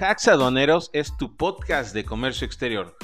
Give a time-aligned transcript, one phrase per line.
[0.00, 2.96] Hacks Aduaneros es tu podcast de comercio exterior.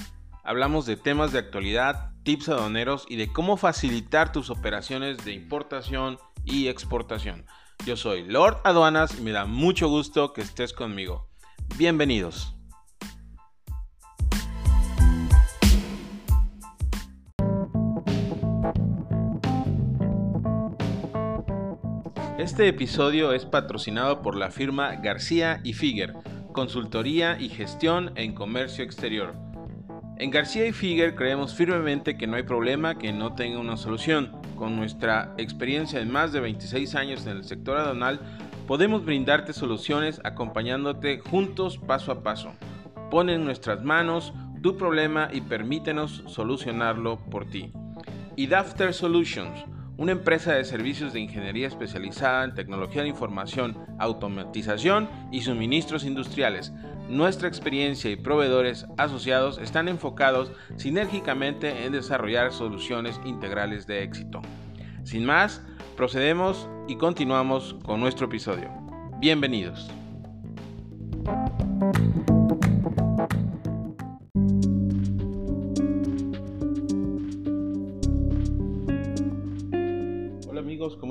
[0.45, 6.19] Hablamos de temas de actualidad, tips aduaneros y de cómo facilitar tus operaciones de importación
[6.45, 7.47] y exportación.
[7.85, 11.29] Yo soy Lord Aduanas y me da mucho gusto que estés conmigo.
[11.77, 12.55] Bienvenidos.
[22.39, 26.15] Este episodio es patrocinado por la firma García y Figuer,
[26.55, 29.35] consultoría y gestión en comercio exterior.
[30.17, 34.33] En García y Figuer creemos firmemente que no hay problema que no tenga una solución.
[34.57, 38.21] Con nuestra experiencia de más de 26 años en el sector aduanal,
[38.67, 42.53] podemos brindarte soluciones acompañándote juntos paso a paso.
[43.11, 47.73] Pon en nuestras manos tu problema y permítenos solucionarlo por ti.
[48.37, 49.65] Y Dafter Solutions
[49.97, 56.73] una empresa de servicios de ingeniería especializada en tecnología de información, automatización y suministros industriales.
[57.09, 64.43] Nuestra experiencia y proveedores asociados están enfocados sinérgicamente en desarrollar soluciones integrales de éxito.
[65.05, 65.63] Sin más,
[65.97, 68.71] procedemos y continuamos con nuestro episodio.
[69.21, 69.91] Bienvenidos.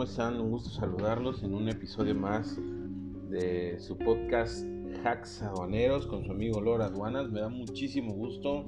[0.04, 0.42] ¿Cómo están?
[0.42, 2.60] Un gusto saludarlos en un episodio más
[3.30, 4.66] de su podcast
[5.06, 7.32] Hacks Aduaneros con su amigo Lora Aduanas.
[7.32, 8.66] Me da muchísimo gusto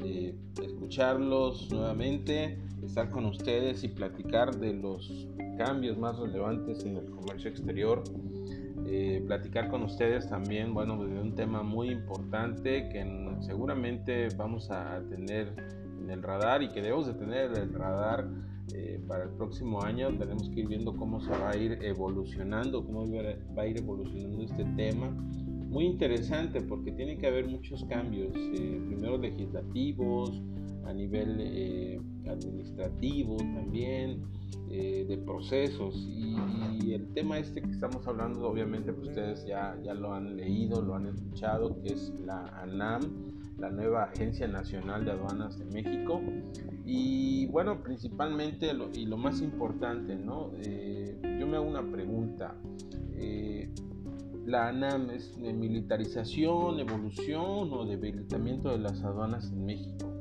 [0.00, 7.10] eh, escucharlos nuevamente, estar con ustedes y platicar de los cambios más relevantes en el
[7.12, 8.02] comercio exterior.
[8.86, 13.06] Eh, platicar con ustedes también, bueno, de un tema muy importante que
[13.42, 15.54] seguramente vamos a tener
[16.02, 18.26] en el radar y que debemos de tener en el radar
[18.74, 22.84] eh, para el próximo año tenemos que ir viendo cómo se va a ir evolucionando,
[22.84, 23.04] cómo
[23.56, 25.10] va a ir evolucionando este tema.
[25.10, 30.42] Muy interesante porque tiene que haber muchos cambios, eh, primero legislativos,
[30.84, 34.22] a nivel eh, administrativo también,
[34.68, 35.94] de procesos.
[36.10, 36.36] Y,
[36.82, 40.82] y, el tema este que estamos hablando, obviamente, pues ustedes ya, ya lo han leído,
[40.82, 46.20] lo han escuchado, que es la ANAM la nueva Agencia Nacional de Aduanas de México.
[46.84, 50.52] Y bueno, principalmente y lo más importante, ¿no?
[50.62, 52.54] Eh, yo me hago una pregunta.
[53.14, 53.70] Eh,
[54.44, 60.12] ¿La ANAM es de militarización, evolución o debilitamiento de las aduanas en México?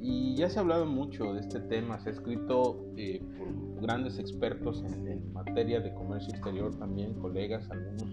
[0.00, 4.18] Y ya se ha hablado mucho de este tema, se ha escrito eh, por grandes
[4.18, 8.08] expertos en, materia de comercio exterior también, colegas, algunos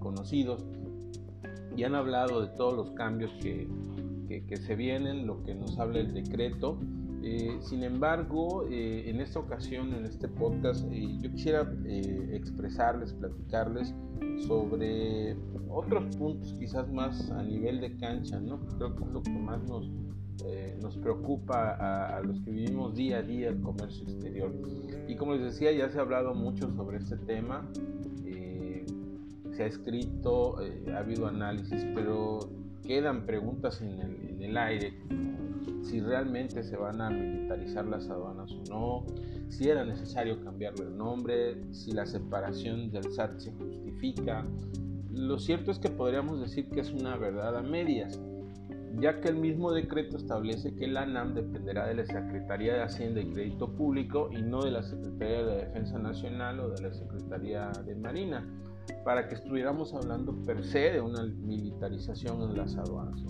[0.00, 0.64] conocidos
[1.76, 3.68] y han hablado de todos los cambios que,
[4.40, 6.78] que, se vienen, lo que nos habla el decreto.
[7.22, 11.72] Eh, sin embargo, eh, en esta ocasión, en este podcast, eh, yo quisiera
[12.32, 13.94] expresarles, platicarles
[14.46, 15.36] sobre
[15.68, 18.60] otros puntos quizás más a nivel de cancha, ¿no?
[18.76, 19.88] Creo que es lo que más nos,
[20.80, 24.52] nos preocupa a, a, los que vivimos día a día el comercio exterior.
[25.06, 27.68] Y como les decía, ya se ha hablado mucho sobre este tema
[29.52, 32.40] se ha escrito, eh, ha habido análisis, pero
[32.84, 34.94] quedan preguntas en el, en el, aire,
[35.82, 39.06] si realmente se van a militarizar las aduanas o no,
[39.48, 44.46] si era necesario cambiarle el nombre, si la separación del SAT se justifica.
[45.10, 48.18] Lo cierto es que podríamos decir que es una verdad a medias,
[48.98, 53.20] ya que el mismo decreto establece que la ANAM dependerá de la Secretaría de Hacienda
[53.20, 57.70] y Crédito Público y no de la Secretaría de Defensa Nacional o de la Secretaría
[57.84, 58.46] de Marina
[59.04, 63.22] para que estuviéramos hablando per se de una militarización en las aduanas.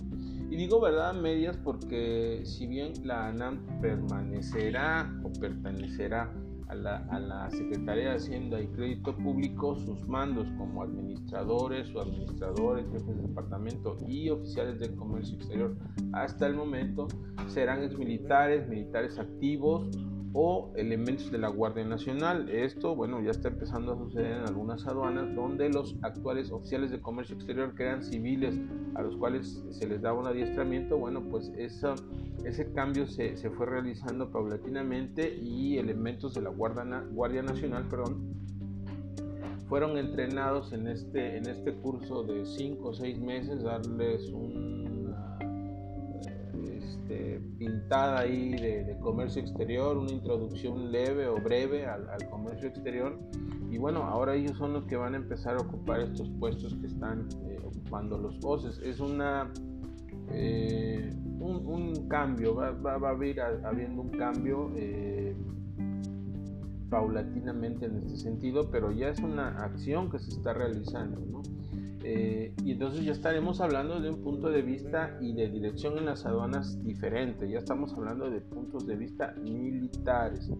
[0.49, 6.31] Y digo verdad medias porque si bien la ANAM permanecerá o pertenecerá
[6.67, 12.01] a la, a la, Secretaría de Hacienda y Crédito Público, sus mandos como administradores o
[12.01, 15.75] administradores, jefes de departamento y oficiales del comercio exterior
[16.13, 17.07] hasta el momento
[17.47, 19.89] serán exmilitares, militares activos
[20.33, 22.49] o elementos de la Guardia Nacional.
[22.49, 26.99] Esto, bueno, ya está empezando a suceder en algunas aduanas donde los actuales oficiales de
[26.99, 28.59] comercio exterior que eran civiles
[28.95, 31.95] a los cuales se les daba un adiestramiento, bueno, pues esa,
[32.43, 38.33] ese cambio se, se, fue realizando paulatinamente y elementos de la Guardia, Guardia Nacional, perdón,
[39.67, 44.92] fueron entrenados en este, en este curso de 5 o 6 meses, darles un
[47.03, 53.19] este, pintada ahí de, comercio exterior, una introducción leve o breve al, comercio exterior.
[53.69, 56.87] Y bueno, ahora ellos son los que van a empezar a ocupar estos puestos que
[56.87, 58.79] están eh, ocupando los OCES.
[58.79, 59.51] Es una,
[60.31, 65.35] eh, un, cambio, va, a haber habiendo un cambio eh,
[66.89, 71.19] paulatinamente en este sentido, pero ya es una acción que se está realizando.
[72.03, 76.05] Eh, y entonces ya estaremos hablando de un punto de vista y de dirección en
[76.05, 77.49] las aduanas diferente.
[77.49, 80.51] Ya estamos hablando de puntos de vista militares.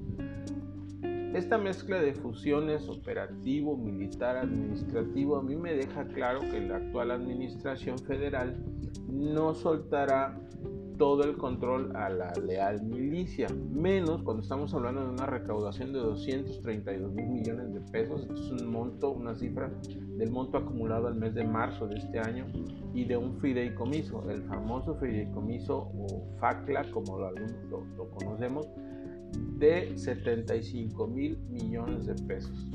[1.33, 7.11] Esta mezcla de fusiones operativo, militar, administrativo, a mí me deja claro que la actual
[7.11, 8.55] administración federal
[9.09, 10.39] no soltará
[11.03, 15.99] todo el control a la leal milicia, menos cuando estamos hablando de una recaudación de
[15.99, 19.69] 232 mil millones de pesos, esto es un monto, una cifra
[20.15, 22.45] del monto acumulado al mes de marzo de este año
[22.93, 28.65] y de un fideicomiso, el famoso fideicomiso o FACLA, como lo, lo conocemos,
[29.57, 32.65] de 75 mil millones de pesos.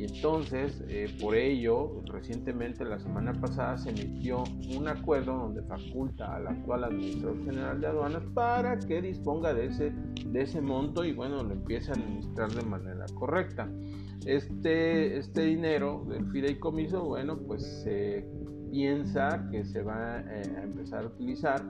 [0.00, 4.44] Y entonces, eh, por ello, recientemente, la semana pasada, se emitió
[4.74, 9.92] un acuerdo donde faculta al actual administrador general de aduanas para que disponga de ese,
[10.24, 13.70] de ese monto y bueno, lo empiece a administrar de manera correcta.
[14.24, 18.26] Este, este dinero del fideicomiso, bueno, pues se
[18.70, 21.62] piensa que se va eh, a empezar a utilizar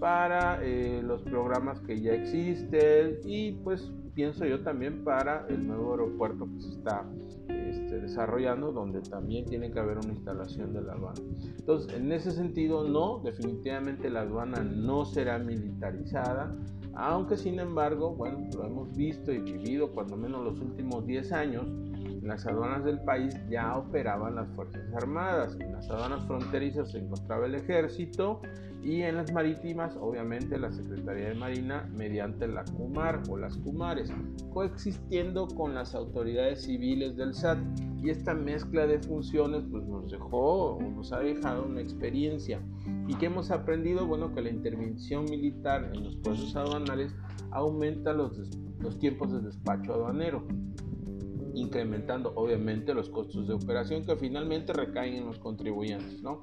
[0.00, 5.92] para eh, los programas que ya existen y pues pienso yo también para el nuevo
[5.92, 7.06] aeropuerto que se está
[7.90, 11.20] este, desarrollando donde también tiene que haber una instalación de la aduana.
[11.58, 16.56] Entonces, en ese sentido, no, definitivamente la aduana no será militarizada,
[16.94, 21.66] aunque sin embargo, bueno, lo hemos visto y vivido cuando menos los últimos 10 años,
[22.20, 26.98] en las aduanas del país ya operaban las Fuerzas Armadas, en las aduanas fronterizas se
[26.98, 28.40] encontraba el ejército
[28.82, 34.10] y en las marítimas obviamente la Secretaría de Marina mediante la CUMAR o las CUMARES,
[34.52, 37.58] coexistiendo con las autoridades civiles del SAT.
[38.02, 42.62] Y esta mezcla de funciones pues nos dejó o nos ha dejado una experiencia.
[43.06, 44.06] ¿Y que hemos aprendido?
[44.06, 47.14] Bueno, que la intervención militar en los procesos aduanales
[47.50, 48.38] aumenta los,
[48.78, 50.46] los tiempos de despacho aduanero
[51.60, 56.42] incrementando obviamente los costos de operación que finalmente recaen en los contribuyentes, ¿no?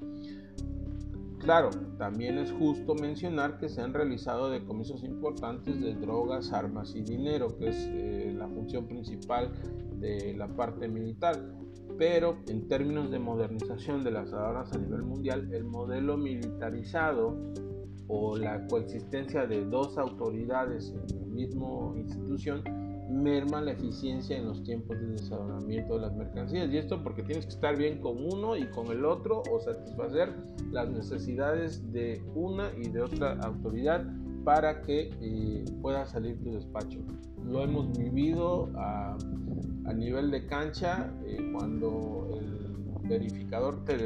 [1.39, 7.01] Claro, también es justo mencionar que se han realizado decomisos importantes de drogas, armas y
[7.01, 9.51] dinero, que es eh, la función principal
[9.99, 11.35] de la parte militar.
[11.97, 17.37] Pero en términos de modernización de las aduanas a nivel mundial, el modelo militarizado
[18.07, 22.63] o la coexistencia de dos autoridades en la misma institución
[23.09, 26.69] merma la eficiencia en los tiempos de desadoramiento de las mercancías.
[26.71, 30.33] Y esto porque tienes que estar bien con uno y con el otro o satisfacer
[30.71, 34.05] las necesidades de una y de otra autoridad
[34.43, 36.99] para que eh, pueda salir tu despacho.
[37.45, 39.17] Lo hemos vivido a,
[39.95, 43.97] nivel de cancha eh, cuando el verificador te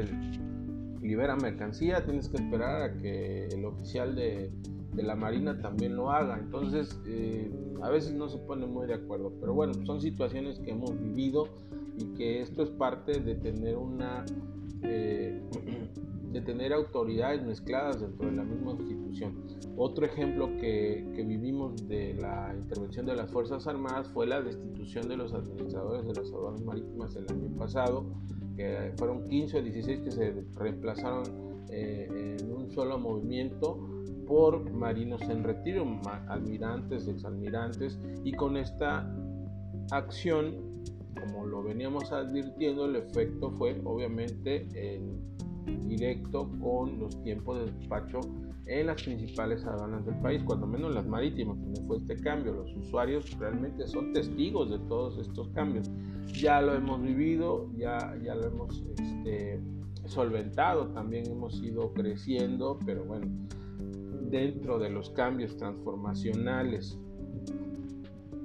[1.02, 4.52] libera mercancía, tienes que esperar a que el oficial de,
[4.92, 6.38] de la Marina también lo haga.
[6.38, 7.50] Entonces, eh,
[7.82, 11.48] a veces no se pone muy de acuerdo, pero bueno, son situaciones que hemos vivido
[11.96, 14.24] y que esto es parte de tener una
[14.82, 15.40] eh,
[16.32, 19.34] de tener autoridades mezcladas dentro de la misma institución.
[19.76, 25.08] Otro ejemplo que, que, vivimos de la intervención de las Fuerzas Armadas fue la destitución
[25.08, 28.06] de los administradores de las aduanas marítimas el año pasado,
[28.56, 31.24] que fueron 15 o 16 que se reemplazaron
[31.68, 35.86] eh, en un solo movimiento por marinos en retiro,
[36.28, 39.08] almirantes, exalmirantes, y con esta
[39.90, 40.54] acción,
[41.20, 45.32] como lo veníamos advirtiendo, el efecto fue obviamente en
[45.88, 48.20] directo con los tiempos de despacho
[48.66, 52.52] en las principales aduanas del país, cuando menos las marítimas, donde fue este cambio.
[52.52, 55.90] Los usuarios realmente son testigos de todos estos cambios.
[56.32, 59.60] Ya lo hemos vivido, ya, ya lo hemos este,
[60.06, 63.26] solventado, también hemos ido creciendo, pero bueno,
[64.32, 66.98] dentro de los cambios transformacionales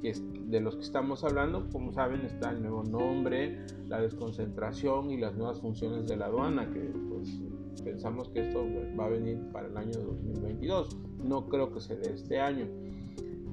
[0.01, 0.13] que
[0.47, 5.35] de los que estamos hablando, como saben, está el nuevo nombre, la desconcentración y las
[5.35, 6.79] nuevas funciones de la aduana, que
[7.09, 7.41] pues
[7.83, 8.63] pensamos que esto
[8.97, 10.95] va a venir para el año 2022.
[11.23, 12.65] No creo que sea de este año.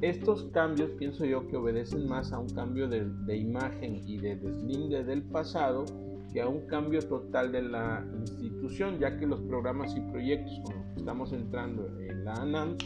[0.02, 4.36] Estos cambios pienso yo que obedecen más a un cambio de, de imagen y de
[4.36, 5.84] deslinde del pasado
[6.32, 10.83] que a un cambio total de la institución, ya que los programas y proyectos con
[10.96, 12.76] estamos entrando en la ANAM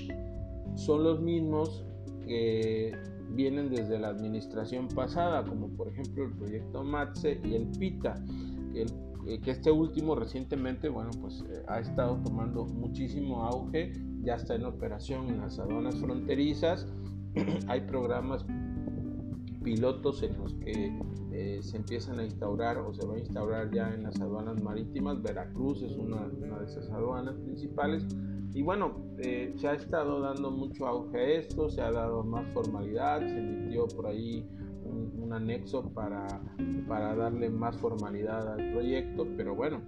[0.75, 1.85] son los mismos
[2.27, 2.93] que
[3.31, 8.15] vienen desde la administración pasada, como por ejemplo el proyecto MATSE y el PITA,
[8.73, 8.87] que,
[9.27, 14.55] eh, que este último recientemente, bueno, pues eh, ha estado tomando muchísimo auge, ya está
[14.55, 16.87] en operación en las aduanas fronterizas,
[17.69, 18.45] hay programas
[19.63, 20.99] pilotos en los que
[21.33, 25.23] eh, se empiezan a instaurar o se va a instaurar ya en las aduanas marítimas.
[25.23, 28.07] Veracruz es una, de esas aduanas principales.
[28.55, 32.47] Y bueno, eh, se ha estado dando mucho auge a esto, se ha dado más
[32.53, 34.47] formalidad, se emitió por ahí
[34.85, 36.27] un, anexo para,
[36.89, 39.83] para darle más formalidad al proyecto, pero bueno,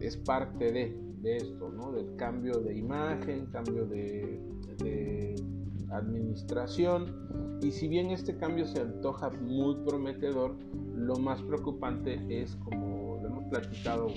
[0.00, 1.92] es parte de, esto, ¿no?
[1.92, 4.40] del cambio de imagen, cambio de,
[4.78, 5.31] de
[5.92, 7.58] administración.
[7.62, 10.56] Y si bien este cambio se antoja muy prometedor,
[10.96, 14.08] lo más preocupante es, como lo hemos platicado,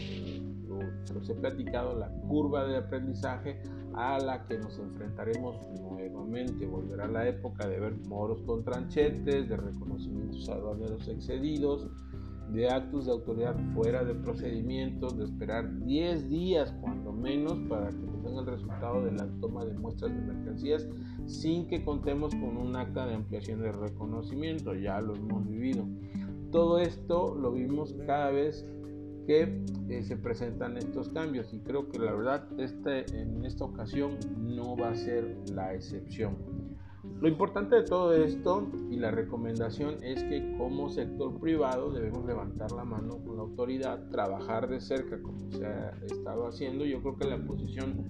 [1.13, 3.61] los he platicado, la curva de aprendizaje
[3.93, 6.65] a la que nos enfrentaremos nuevamente.
[6.65, 11.87] Volverá la época de ver moros con tranchetes, de reconocimientos aduaneros excedidos,
[12.51, 18.05] de actos de autoridad fuera de procedimientos, de esperar 10 días cuando menos para que
[18.23, 20.87] tenga el resultado de la toma de muestras de mercancías
[21.25, 25.85] sin que contemos con un acta de ampliación de reconocimiento, ya lo hemos vivido.
[26.51, 28.65] Todo esto lo vimos cada vez
[29.25, 34.17] que eh, se presentan estos cambios y creo que la verdad este, en esta ocasión
[34.37, 36.35] no va a ser la excepción.
[37.21, 42.71] Lo importante de todo esto y la recomendación es que como sector privado debemos levantar
[42.71, 46.83] la mano con la autoridad, trabajar de cerca como se ha estado haciendo.
[46.85, 48.09] Yo creo que la posición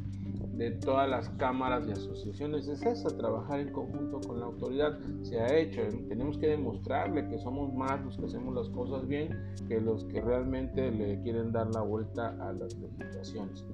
[0.57, 4.97] de todas las cámaras y asociaciones es esa, trabajar en conjunto con la autoridad.
[5.21, 9.29] Se ha hecho, tenemos que demostrarle que somos más los que hacemos las cosas bien
[9.67, 13.65] que los que realmente le quieren dar la vuelta a las legislaciones.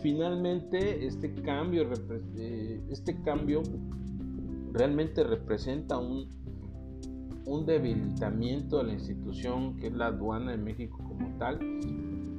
[0.00, 1.88] Finalmente, este cambio,
[2.36, 3.62] eh, este cambio
[4.72, 6.28] realmente representa un,
[7.46, 11.58] un debilitamiento de la institución que es la aduana de México como tal.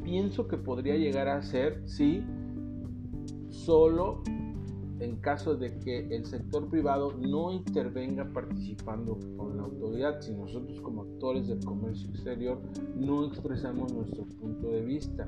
[0.03, 2.24] Pienso que podría llegar a ser, sí,
[3.50, 4.22] solo
[5.00, 10.82] en caso de que el sector privado no intervenga participando con la autoridad, si nosotros
[10.82, 12.60] como actores del comercio exterior
[12.96, 15.27] no expresamos nuestro punto de vista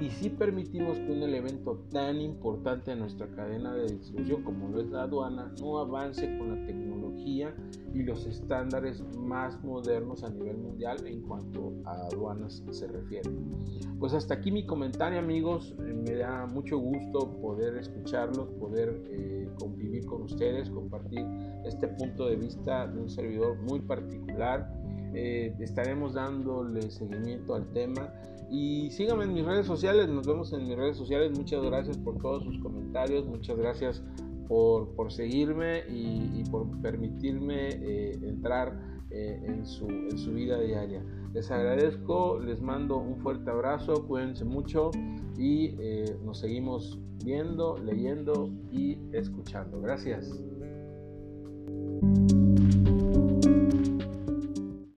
[0.00, 4.80] y si permitimos que un elemento tan importante en nuestra cadena de distribución como lo
[4.80, 6.95] es la aduana no avance con la tecnología
[7.94, 13.30] y los estándares más modernos a nivel mundial en cuanto a aduanas se refiere.
[13.98, 19.48] Pues hasta aquí mi comentario amigos, eh, me da mucho gusto poder escucharlos, poder eh,
[19.58, 21.26] convivir con ustedes, compartir
[21.64, 24.70] este punto de vista de un servidor muy particular.
[25.14, 28.12] Eh, estaremos dándole seguimiento al tema.
[28.48, 32.16] Y síganme en mis redes sociales, nos vemos en mis redes sociales, muchas gracias por
[32.18, 34.04] todos sus comentarios, muchas gracias
[34.48, 41.04] por, seguirme y, por permitirme eh, entrar eh, en, su, en, su, vida diaria.
[41.32, 44.90] Les agradezco, les mando un fuerte abrazo, cuídense mucho
[45.36, 45.76] y
[46.24, 49.80] nos seguimos viendo, leyendo y escuchando.
[49.80, 50.32] Gracias.